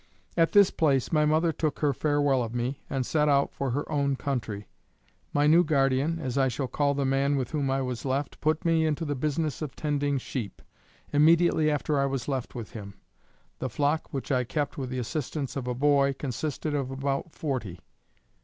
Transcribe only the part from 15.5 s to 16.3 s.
of a boy,